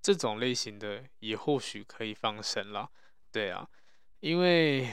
[0.02, 2.90] 这种类型的，也或许可以放生了。
[3.32, 3.68] 对啊，
[4.18, 4.92] 因为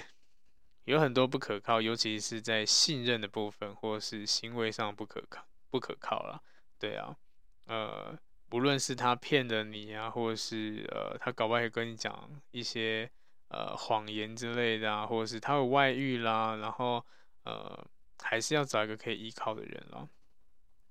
[0.85, 6.41] 有很多不可靠，尤其是在信任的部分或是行为上不可靠，不可靠了。
[6.77, 7.17] 对啊。
[7.65, 13.11] 呃，不论是他骗了你啊，或者是呃，他搞不好会跟你讲一些
[13.49, 17.05] 呃谎言之类的啊，或者是他有外遇啦，然后
[17.43, 17.87] 呃，
[18.21, 20.09] 还是要找一个可以依靠的人咯。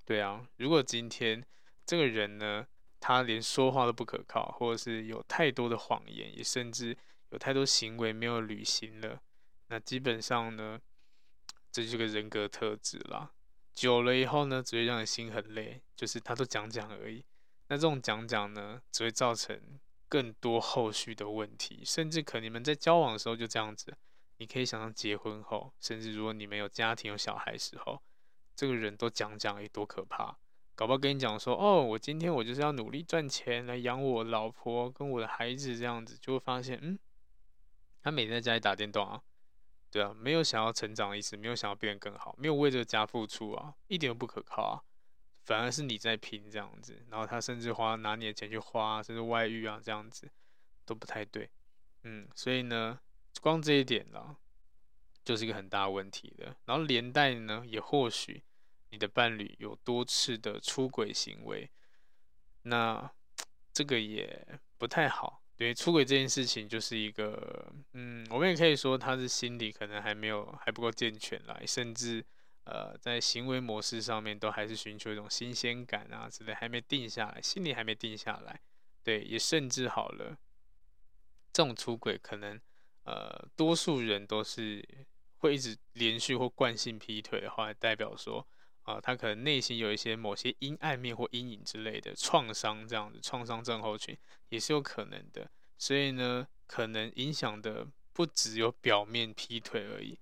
[0.05, 1.45] 对啊，如果今天
[1.85, 2.66] 这个人呢，
[3.01, 6.97] 他连说话都不可靠，或者是有太多的谎言，也甚至
[7.31, 9.21] 有太多行为没有履行了，
[9.69, 10.81] 那基本上呢，
[11.73, 13.33] 这就是个人格特质啦。
[13.73, 17.25] 久了以后呢，只会让你心很累，就是他都讲讲而已。
[17.69, 19.61] 那这种讲讲呢，只会造成
[20.09, 23.97] 更多后续的问题，甚至可能你们在交往的时候就这样子。
[24.38, 28.03] 你可以想象结婚后，甚至如果你们有家庭有小孩时候，
[28.55, 30.37] 这个人都讲讲，诶，多可怕！
[30.75, 36.99] 搞不好跟你讲说，哦，我今天我就是要努力赚钱来养我老婆跟我的孩子，这样子就会发现，嗯，
[38.03, 39.23] 他每天在家里打电动啊。
[39.90, 44.83] 对啊，没有想要成长的意思，没有想要变得更好，没有为这个家付出啊，一点都不可靠啊，
[45.46, 50.28] 反而是你在拼这样子，然后他甚至花拿你的钱去花，甚至外遇啊这样子，
[50.85, 51.48] 都不太对，
[52.02, 52.98] 嗯，所以呢，
[53.40, 54.37] 光这一点呢，
[55.24, 58.42] 就是一个很大问题的，然后连带呢，也或许
[58.90, 61.70] 你的伴侣有多次的出轨行为，
[62.62, 63.09] 那
[63.72, 65.44] 这个也不太好。
[65.56, 72.22] 对，出轨这件事情就是一个，嗯，我们也可以说他是心理可能还没有还不够健全啦，甚至
[72.66, 78.61] 呃在行为模式上面都还是寻求一种新鲜感啊之类，还没定下来，心里还没定下来。
[79.02, 80.37] 对，也甚至好了，
[81.52, 82.61] 这种出轨可能
[83.05, 84.87] 呃多数人都是
[85.38, 88.46] 会一直连续或惯性劈腿的话，代表说
[88.83, 94.16] 啊、呃、他可能内心有一些某些阴暗面或阴影之类的创伤，这样子创伤症候群。
[94.48, 100.16] 也是有可能的，所以呢，可能影响的不只有表面劈腿而已，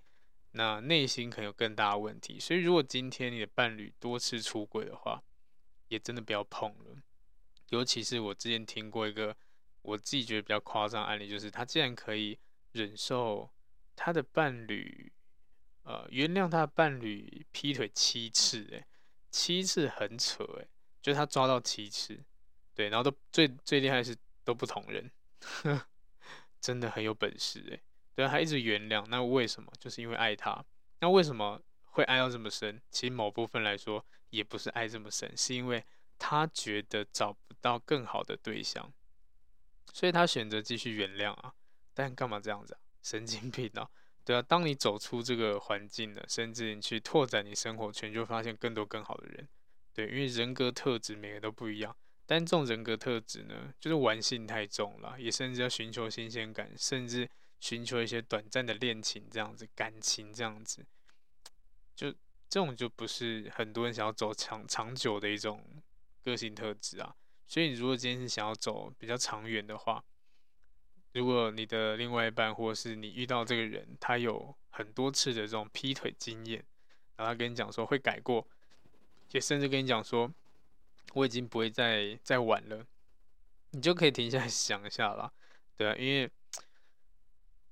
[0.56, 2.38] 那内心可能有更大的问题。
[2.38, 5.22] 所以，如果今天你的伴侣多次出轨的话，
[5.88, 6.96] 也真的不要碰了。
[7.70, 9.36] 尤其是我之前听过一个
[9.82, 12.38] 我自己觉得比较夸张的案例，就是他竟然可以
[12.72, 13.50] 忍受
[13.96, 15.12] 他的伴侣，
[15.82, 18.86] 呃，原谅他的伴侣劈腿七次，诶，
[19.30, 20.68] 七次很扯，诶，
[21.02, 22.24] 就他抓到七次。
[22.74, 25.10] 对，然后都最最厉害是都不同人，
[26.60, 27.82] 真的很有本事诶。
[28.14, 29.72] 对，他一直原谅，那为什么？
[29.78, 30.64] 就是因为爱他。
[31.00, 32.80] 那为什么会爱到这么深？
[32.90, 35.84] 其实某部分来说，也不是爱这么深，是因为
[36.18, 38.92] 他觉得找不到更好的对象，
[39.92, 41.52] 所以他选择继续原谅啊。
[41.92, 42.80] 但干嘛这样子啊？
[43.02, 43.88] 神经病啊！
[44.24, 49.48] 对啊，当你走出这个环境了，甚至你去拓展你生活圈，就发现更多更好的人。
[49.92, 51.94] 对，因为人格特质每个都不一样。
[52.26, 57.28] 但这种人格特质呢，就是玩性太重了，也甚至要寻求新鲜感，甚至
[57.64, 60.84] 寻求一些短暂的恋情这样子，感情这样子，
[61.96, 62.10] 就
[62.46, 65.64] 这种就不是很多人想要走长长久的一种
[66.22, 67.16] 个性特质啊。
[67.46, 70.04] 所以，你如果今天是想要走比较长远的话，
[71.12, 76.62] 如果你的另外一半或是你遇到这个人，他有很多次的这种劈腿经验，
[77.16, 78.46] 然后他跟你讲说会改过，
[79.30, 80.30] 也甚至跟你讲说。
[81.12, 82.84] 我已经不会再再玩了，
[83.70, 85.30] 你就可以停下来想一下啦，
[85.76, 86.28] 对啊，因为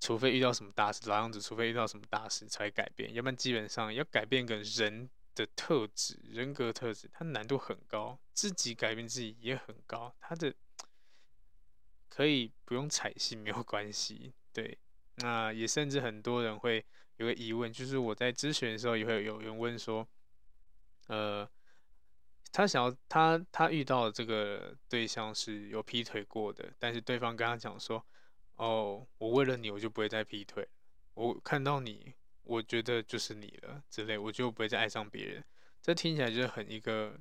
[0.03, 10.53] 除非遇到什么大事，老样子，除非遇到什么大事才改变，要不然基本上要改变个人的特质、人格特质，它难度很高，自己改变自己也很高，它的
[12.11, 14.77] 可以不用采信没有关系，对，
[15.19, 16.85] 那也甚至很多人会
[17.19, 20.09] 有个疑问，就是我在咨询的时候也会有人问说，
[21.07, 21.49] 呃。
[22.55, 28.05] 他想要他他遇到的这个对象是有劈腿过的，但是对方跟他讲说
[28.57, 30.69] ：“哦，我为了你，我就不会再劈腿。
[31.15, 35.45] 我看到你，我觉得就是你了之类，我就不会再爱上别人。”
[35.83, 37.19] 这听起来就是很一个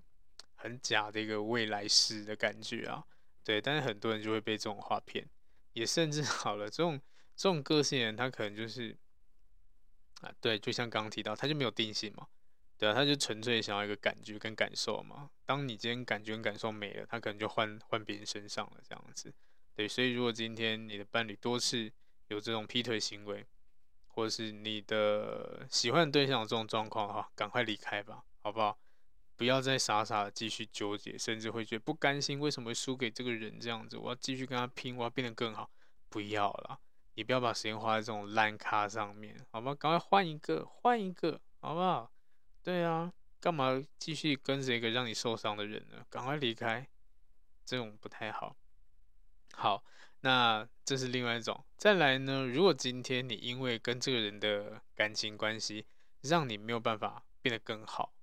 [0.56, 3.04] 很假的一个未来式的感觉啊。
[3.44, 5.28] 对，但是很多人就会被这种话骗。
[5.74, 7.02] 也甚至 好了，这种
[7.36, 8.96] 这种个性人，他可能就是
[10.22, 12.28] 啊，对，就像刚刚提到，他就没有定性嘛，
[12.78, 15.32] 对啊，他就纯粹想要一个感觉跟感受嘛。
[15.46, 19.34] 当你今天感觉跟感受没了，他可能就换换别人身上了，这样子。
[19.76, 21.92] 对，所以如果今天你的伴侣多次
[22.28, 23.46] 有这种劈腿行为，
[24.08, 28.78] 或者是你的喜欢的对象有这种状况的话，赶快离开吧，好不好？
[29.38, 33.98] 不要再傻傻的继续纠结，甚至会觉得不甘心，为什么会输给这个人这样子？
[33.98, 35.72] 我要继续跟他拼，我要变得更好。
[36.10, 36.80] 不要了，
[37.16, 39.74] 你不要把时间花在这种烂咖上面，好吧？
[39.74, 42.12] 赶快换一个，换一个，好不好？
[42.62, 46.06] 对啊，干嘛继续跟着一个让你受伤的人呢？
[46.10, 46.88] 赶快离开，
[47.66, 48.56] 这种不太好。
[49.54, 49.84] 好，
[50.22, 51.64] 那这是另外一种。
[51.78, 55.86] 再来呢，如果今天你因为跟这个人的感情关系，
[56.22, 58.14] 让你没有办法变得更好。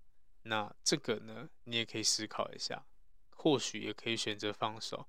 [0.42, 2.84] 那这个呢，你也可以思考一下，
[3.30, 5.06] 或许也可以选择放手，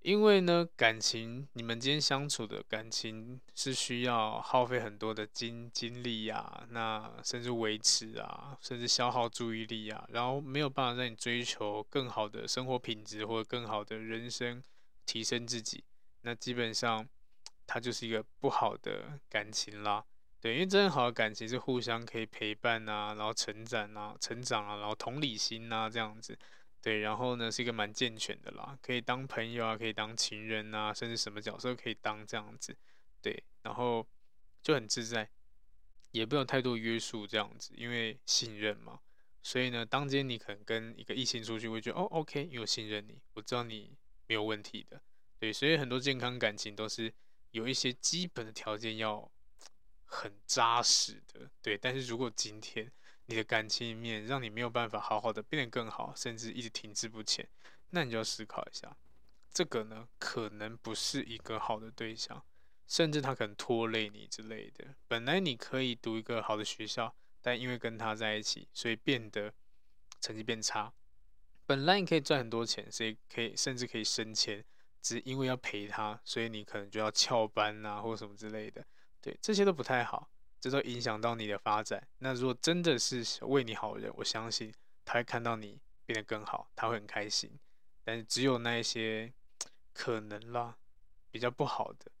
[0.00, 14.62] 因为呢，感情你们今天相处的感情是需要耗费很多的精精力呀，那甚至维持啊，甚至消耗注意力啊，然后没有办法让你追求更好的生活品质或者更好的人生，
[15.06, 15.84] 提升自己，
[16.22, 17.08] 那基本上
[17.66, 20.04] 它就是一个不好的感情啦。
[20.38, 26.38] 对，因为真正好的感情是互相可以陪伴啊，然后成长啊，成长啊，然后同理心啊这样子，
[26.82, 32.76] 对，然后呢是一个蛮健全的啦，可以当朋友啊，可以当情人啊，甚至什么角色可以当这样子，
[33.22, 34.06] 对，然后
[34.62, 35.28] 就很自在，
[36.12, 39.00] 也不用太多约束这样子，因为信任嘛，
[39.42, 45.00] 所以呢，当今天你可能跟一个异性出去，会觉得哦，OK，因为我信任你，我知道你没有问题的，
[45.38, 47.12] 对，所以很多健康感情都是
[47.50, 49.30] 有一些基本的条件要。
[50.08, 51.76] 很扎实的，对。
[51.76, 52.90] 但是如果今天
[53.26, 57.46] 你的感情里面让你没有办法好好的变得更好，甚至一直停滞不前，
[57.90, 58.96] 那你就要思考一下，
[59.52, 62.40] 这个呢可能不是一个好的对象，
[62.86, 64.94] 甚至他可能拖累你之类的。
[65.08, 67.12] 本来你可以读一个好的学校，
[67.42, 69.52] 但因为跟他在一起，所以变得
[70.20, 70.94] 成绩变差。
[71.66, 74.64] 本来你可以赚很多钱，所以可以甚至可以升迁，
[75.02, 78.84] 只因为要陪他，所以你可能就要翘班啊，或什么之类的。
[79.20, 82.06] 对，这些都不太好，这都影响到你的发展。
[82.18, 84.72] 那如果真的是为你好人，我相信
[85.04, 87.50] 他会看到你变得更好，他会很开心。
[88.04, 89.32] 但是只有那一些
[89.92, 90.76] 可能啦，
[91.32, 92.12] 比较不好的，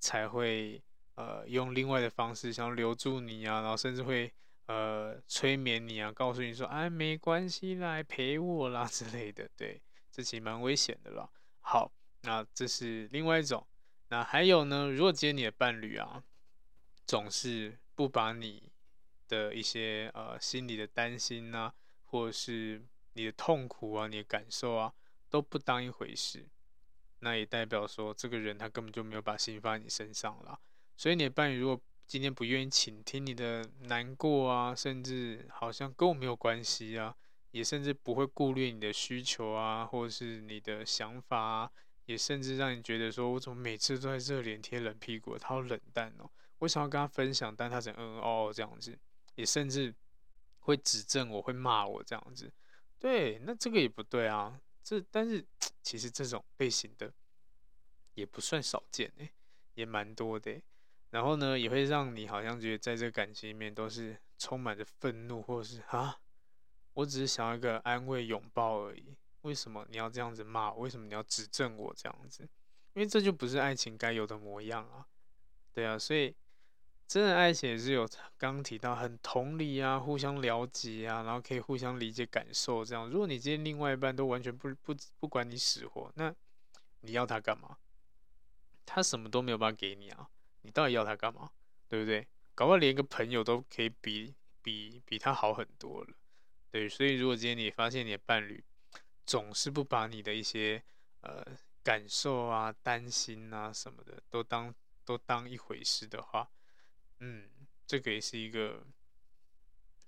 [0.00, 0.82] 才会
[1.16, 4.32] 呃用另外的方式想要留住你啊，然后甚至会
[4.66, 9.48] 呃催眠你啊，告诉你说哎没关系，来陪我啦之类的。
[9.56, 11.28] 对，这其实蛮危险的啦。
[11.60, 11.90] 好，
[12.22, 13.66] 那这是另外一种。
[14.08, 16.22] 那还有呢，如果今天你的伴侣啊。
[17.06, 18.72] 总是不把你
[19.28, 21.70] 的一些呃心里的担心呐、
[22.04, 24.94] 或者是你的痛苦啊、你的感受啊，
[25.28, 26.48] 都不当一回事，
[27.18, 30.58] 那也代表说这个人他根本就没有把心放在你身上了。
[30.96, 37.16] 所以你的伴侣如果今天不愿意倾听你的难过啊，甚至好像跟我没有关系啊，
[37.50, 41.70] 也甚至不会顾虑你的需求啊，或者是你的想法啊，
[42.04, 46.30] 也甚至让你觉得说我怎么每次都在热脸贴冷屁股，他好冷淡哦。
[46.58, 48.96] 我想要跟他分享，但他只嗯嗯哦这样子，
[49.34, 49.94] 也甚至
[50.60, 52.52] 会指正我，会骂我这样子。
[52.98, 54.60] 对，那这个也不对啊。
[54.82, 55.44] 这但是
[55.82, 57.12] 其实这种类型的
[58.14, 59.30] 也不算少见诶，
[59.74, 60.60] 也蛮多的。
[61.14, 66.18] 然后呢，也会让你好像觉得在这感情里面都是充满着愤怒，或者是啊，
[66.94, 69.14] 我只是想要一个安慰拥抱而已。
[69.42, 70.72] 为什么你要这样子骂？
[70.72, 72.42] 为什么你要指正我这样子？
[72.94, 75.06] 因为这就不是爱情该有的模样啊。
[75.72, 76.34] 对啊，所以。
[77.06, 83.10] 真的爱情也是有刚刚提到很同理啊，互相了解啊，然后可以互相理解感受这样。
[83.10, 86.34] 如果你今天另外一半都完全不不不管你死活，那
[87.02, 87.76] 你要他干嘛？
[88.86, 90.30] 他什么都没有办法给你啊，
[90.64, 91.50] 你到底要他干嘛？
[91.88, 92.26] 对不对？
[92.54, 96.14] 搞不好连一个朋友都可以比比比他好很多了。
[96.70, 98.64] 对，所以如果今天你发现你的伴侣
[99.24, 100.82] 总是不把你的一些
[101.20, 101.44] 呃
[101.82, 104.74] 感受啊、担心啊什么的都当
[105.04, 106.50] 都当一回事的话，
[107.20, 107.48] 嗯，
[107.86, 108.86] 这个也是一个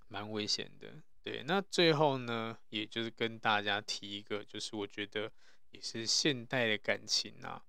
[0.09, 1.03] 蛮危险的。
[1.22, 5.31] 对，那最后呢，也就是跟大家提一个，就是我觉得
[5.70, 7.64] 也是现代的感情啊，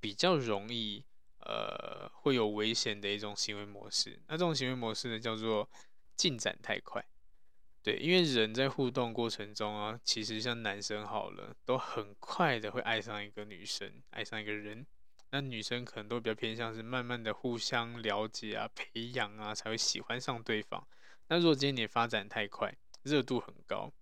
[0.00, 1.04] 比较容易
[1.46, 4.20] 呃会有危险的一种行为模式。
[4.26, 5.68] 那这种行为模式呢，叫做
[6.16, 7.04] 进展太快。
[7.82, 14.84] 对，因为人在互动过程中啊，其实像男生好了，都很快的会爱上一个女生，爱上一个人。
[15.30, 20.84] 那女生可能都比较偏向是慢慢的互相了解啊、培养啊，才会喜欢上对方。
[21.28, 23.92] 那如果今天你发展太快，热度很高，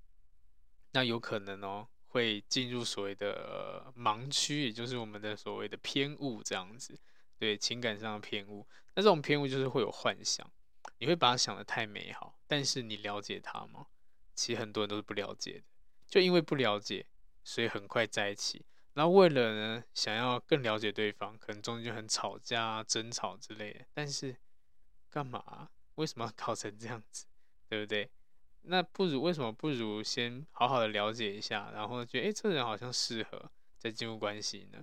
[0.93, 6.99] 那有可能哦会进入所谓的盲区，也就是我们的所谓的偏误这样子。
[7.45, 10.51] 对，情感上的偏误，那这种偏误就是会有幻想，
[10.97, 13.89] 你会把它想得太美好，但是你了解它吗？
[14.35, 15.65] 其实很多人都是不了解的，
[16.09, 17.05] 就因为不了解，
[17.43, 18.65] 所以很快在一起。
[18.95, 23.85] 然后为了呢，想要更了解对方，可能中间就很吵架、争吵之类的。
[23.93, 24.35] 但是
[25.11, 25.69] 干嘛？
[25.97, 27.27] 为什么要搞成这样子？
[27.69, 28.11] 对不对？
[28.63, 34.83] 那不如为什么不如先好好的了解一下，然后觉得哎，这个人好像适合再进入关系呢？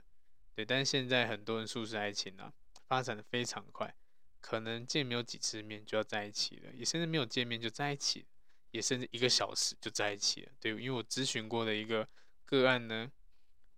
[0.53, 2.51] 对，但是现在很多人速食爱情啊，
[2.87, 3.95] 发展的非常快，
[4.41, 8.25] 可能见没有几次面就要在一起了，也甚至没有见面就在一起，
[8.71, 10.51] 也甚至一个小时就在一起了。
[10.59, 12.05] 对，因为我咨询过的一个
[12.45, 13.09] 个案呢，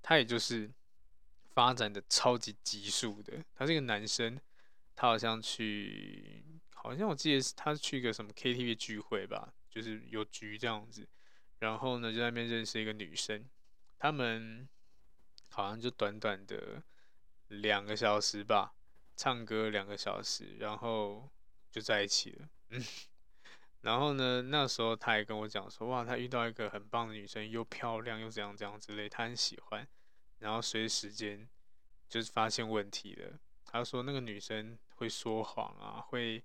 [0.01, 0.71] 他也就是
[1.53, 3.45] 发展的超级急速的。
[3.53, 4.41] 他是一个男生，
[4.95, 6.43] 他好像去，
[6.73, 11.07] 好像我记得是他去一个什么 KTV 聚会吧，就是有局这样子，
[11.59, 13.47] 然后呢就在那边认识一个女生，
[13.99, 14.67] 他们。
[15.53, 16.81] 好像就短短的
[17.47, 18.73] 两个小时吧，
[19.15, 21.29] 唱歌两个小时，然后
[21.69, 22.49] 就在一起了。
[22.69, 22.81] 嗯，
[23.81, 29.87] 然后呢，那时候他也跟我讲说，哇，他遇到一个很棒的女生，又漂亮又怎样怎样之类，他很喜欢。
[30.39, 31.47] 然后随时间，
[32.09, 33.39] 就是发现问题了。
[33.63, 36.43] 他说那个女生会说谎啊，会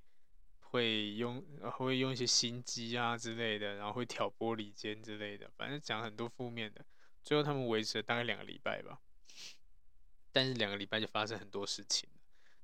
[0.61, 1.43] 会用
[1.73, 6.85] 会用一些心机啊之类的，然后会挑拨离间之类的，反正讲很多负面的。
[7.29, 8.99] 最后他们维持了大概两个礼拜吧，
[10.33, 12.09] 但是两个礼拜就发生很多事情。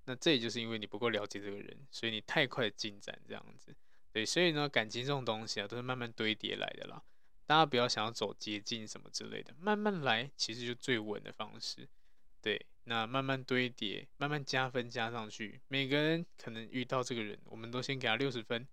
[0.06, 3.76] 那这也就是因为你不够了解这个人，所以你太快进展这样子。
[4.10, 7.02] 对，所以呢，感情这种东西啊，都是慢慢堆叠来的啦。
[7.44, 11.86] 大家不要想要走捷径什么之类的，慢慢来，其实就最稳的方式。
[12.40, 15.60] 对，那慢慢堆叠，慢慢加分加上去。
[15.68, 18.66] 每个人可能遇到这个人，我们都先给他六十分，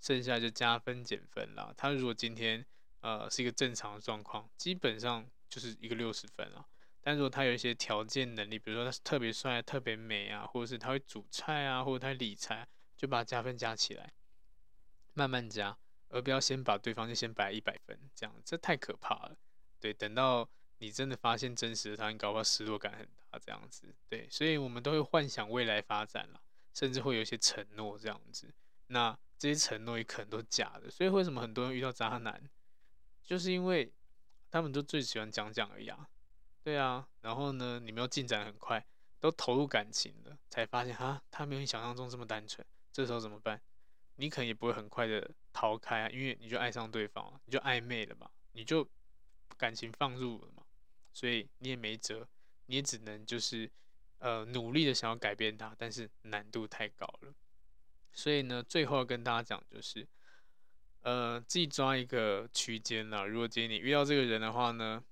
[0.00, 1.74] 剩下就加分减分啦。
[1.76, 2.64] 他如果今天
[3.00, 5.30] 呃是一个正常的状况，基本上。
[5.54, 6.66] 就是一个六十分啊，
[7.00, 14.12] 但如果他有一些条件能力，比如说他特别帅、特别美啊，或者是他会煮菜啊，或者他理财，就把加分加起来，
[15.12, 15.78] 慢慢加，
[16.08, 19.36] 而不要先把对方就先摆一百分，这样这太可怕了。
[19.78, 23.94] 对，等到你真的发现真实的他，你搞不好失落感很大，这样子。
[24.08, 26.40] 对，所以我们都会幻想未来发展了，
[26.72, 28.52] 甚至会有一些承诺这样子。
[28.88, 32.42] 那这些承诺也可能都假的，所以为什么很多人遇到渣男，
[33.22, 33.92] 就是因为。
[34.54, 36.08] 他们都最喜欢讲讲而已啊，
[36.62, 38.86] 对啊，然后呢，你们又进展很快，
[39.18, 42.64] 都投入感情了，才发现啊，他没有你想象中这么单纯。
[42.92, 43.60] 这时候怎么办？
[44.14, 48.88] 你可能也不会很快的逃开啊，因为你就爱上对方了，你就暧昧了嘛，你就
[49.56, 50.62] 感情放入了嘛，
[51.12, 52.24] 所以你也没辙，
[52.66, 53.68] 你也只能就是
[54.18, 57.34] 呃努力的想要改变他，但是难度太高了。
[58.12, 60.06] 所以呢，最后要跟大家讲就是。
[61.04, 63.26] 呃，自己抓一个区间啦。
[63.26, 65.04] 如果今天你遇到这个人的话呢，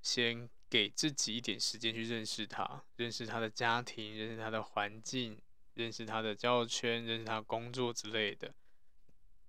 [0.00, 5.42] 先给自己一点时间去认识他，认识他的家庭，认识他的环境，
[5.74, 8.54] 认识他的交友圈，认识他工作之类的，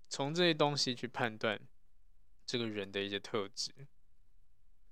[0.10, 1.62] 从这些东西去判断
[2.48, 3.72] 这个人的一些特质。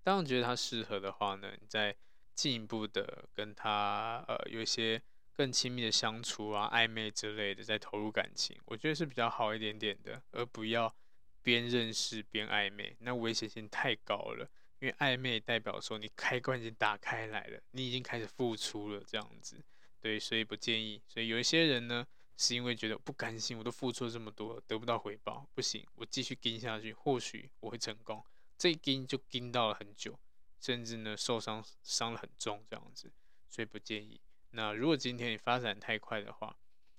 [0.03, 1.95] 当你觉得他适合的话呢，你再
[2.36, 5.01] 进一步的跟他呃有一些。
[5.39, 10.93] 更亲密的相处啊，暧昧之类的，再投入感情，我觉得是比较好一点点的，而不要
[11.41, 14.45] 边认识边暧昧，那危险性太高了。
[14.81, 19.63] 因为暧昧代表说你开关已经打开来了，你已经开始付出了，这样子，
[20.01, 21.01] 对，所以不建议。
[21.07, 28.21] 所以有一些人呢，是因为觉得不甘心，我都付出了这么多，得不到回报，不行，我继续跟下去，或许我会成功。
[28.57, 30.19] 这一跟就跟到了很久，
[30.59, 33.09] 甚至呢受伤伤了很重，这样子，
[33.47, 34.19] 所以不建议。
[34.52, 36.56] 那如果今天你发展太快的话，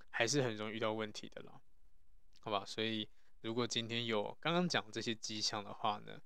[0.09, 1.61] 还是很容易遇到问题的了，
[2.39, 2.65] 好吧？
[2.65, 3.09] 所以
[3.41, 6.21] 如果今天有刚刚讲这些迹象的话呢，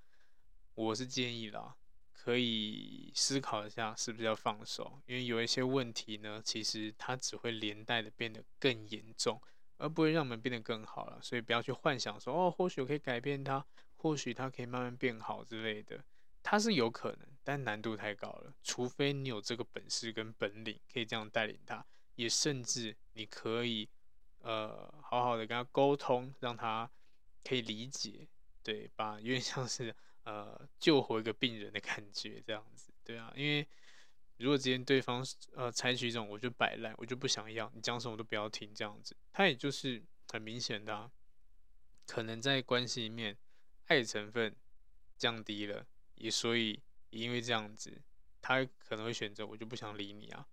[0.75, 1.77] 我是建议啦，
[2.13, 9.41] 可以思考一下是不是要放手，因为有一些问题呢，其实它只会连带的变得更严重，
[9.77, 11.21] 而不会让我们变得更好了。
[11.23, 13.65] 所以不要去幻想说哦，或许我可以改变它，
[13.97, 16.05] 或许它可以慢慢变好之类的。
[16.45, 18.55] 它是有可能，但难度太高了。
[18.63, 21.85] 除非你有这个本事跟本领，可以这样带领他，
[22.17, 23.89] 也甚至你可以，
[24.41, 26.89] 呃，好好的跟他沟通，让他
[27.43, 28.29] 可以理解，
[28.63, 33.33] 对，把有点像是呃救活一个病人的感觉这样子，对啊。
[33.35, 33.67] 因为
[34.37, 35.25] 如果今天对方
[35.55, 41.11] 呃采取一种我就摆烂，我就不想要，你讲什么都不要听这样子，他也就是很明显的啊，
[42.07, 43.35] 可能在关系里面
[43.87, 44.55] 爱成分
[45.17, 45.87] 降低了。
[46.15, 48.03] 也所以，因为这样子，
[48.41, 50.47] 他可能会选择我就不想理你啊，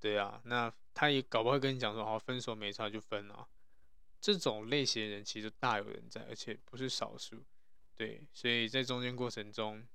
[0.00, 3.46] 对啊，那他也搞不好跟你讲说，好，分手没差就分啊。
[4.20, 7.44] 这种类型的人其实大有人在，而且不是少数。
[7.94, 9.86] 对，所以在中间过程中，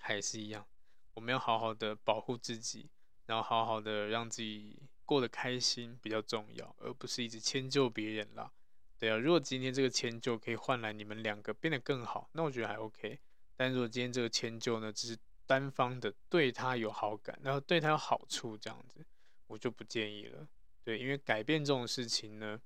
[0.00, 0.66] 还是一样，
[1.14, 2.90] 我们要好好的保护自己，
[3.26, 8.52] 然后好好的让自己过得开心比较重要，而不是一直迁就别人啦。
[8.98, 13.18] 对啊，如果今天这个迁就可以换来你们两个变得更好，那我觉得还 OK。
[13.56, 19.04] 但如果今天这个迁就呢，只是单方的对他有好感，然后对他有好处这样子，
[19.46, 20.46] 我就不建议了。
[20.82, 22.60] 对，因为改变这种事情呢，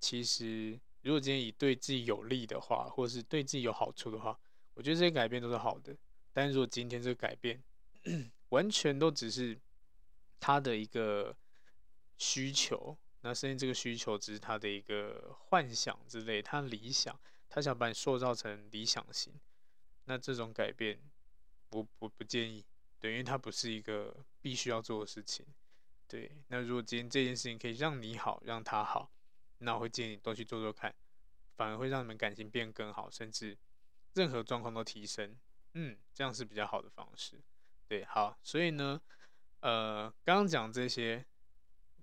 [0.00, 4.38] 其实如果今天以对自己有利的话，或是对自己有好处的话，
[4.74, 5.96] 我觉得这些改变都是好的。
[6.32, 7.62] 但如果今天这个改变
[8.50, 9.58] 完全都只是
[10.40, 11.36] 他的一个
[12.18, 17.18] 需求，那甚至这个需求只是他的一个幻想之类，他理想，
[17.48, 19.32] 他想把你塑造成理想型。
[20.04, 21.00] 那这种改变，
[21.70, 22.64] 我我不建议，
[23.00, 25.46] 对，因为它不是一个必须要做的事情，
[26.06, 26.30] 对。
[26.48, 29.10] 那如果今天这件事情可以让你好，让他好，
[29.58, 30.94] 那我会建议你都去做做看，
[31.56, 33.56] 反而会让你们感情变更好，甚至
[34.14, 35.36] 任何状况都提升，
[35.72, 37.40] 嗯，这样是比较好的方式，
[37.88, 38.04] 对。
[38.04, 39.00] 好，所以呢，
[39.60, 41.24] 呃，刚刚讲这些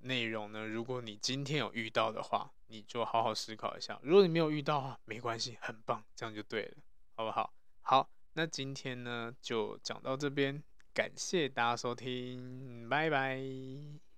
[0.02, 6.78] 内容呢，如果你今天有遇到的话，你就好好思考一下；如果你没有遇到的话，没关系，很棒，这样就对了，
[7.16, 7.54] 好不好？
[7.82, 10.64] 好，那今天呢就讲到这边，
[10.94, 14.11] 感谢大家收听，拜拜。